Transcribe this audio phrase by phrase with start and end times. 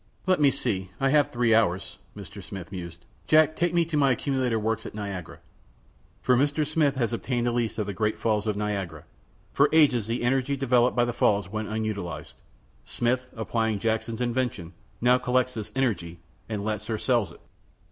[0.25, 2.41] "Let me see; I have three hours," Mr.
[2.43, 3.05] Smith mused.
[3.27, 5.37] "Jack, take me to my accumulator works at Niagara."
[6.23, 6.65] For Mr.
[6.65, 9.03] Smith has obtained a lease of the great falls of Niagara.
[9.53, 12.33] For ages the energy developed by the falls went unutilized.
[12.83, 16.17] Smith, applying Jackson's invention, now collects this energy,
[16.49, 17.39] and lets or sells it.